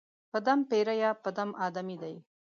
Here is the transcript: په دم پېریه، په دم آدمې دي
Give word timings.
په 0.31 0.37
دم 0.45 0.59
پېریه، 0.69 1.11
په 1.23 1.29
دم 1.37 1.49
آدمې 1.65 1.95
دي 2.01 2.15